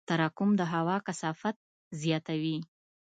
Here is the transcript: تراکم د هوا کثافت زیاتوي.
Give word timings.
تراکم 0.09 0.49
د 0.59 0.61
هوا 0.73 0.97
کثافت 1.07 1.55
زیاتوي. 2.01 2.57